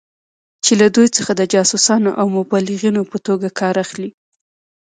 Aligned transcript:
چې 0.63 0.73
له 0.81 0.87
دوی 0.95 1.07
څخه 1.17 1.31
د 1.35 1.41
جاسوسانو 1.53 2.11
او 2.19 2.25
مبلغینو 2.37 3.01
په 3.11 3.17
توګه 3.27 3.47
کار 3.59 3.75
اخلي. 3.85 4.09